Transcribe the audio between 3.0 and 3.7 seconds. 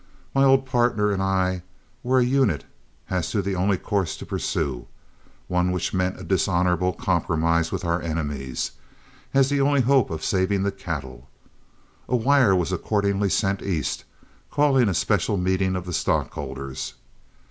as to the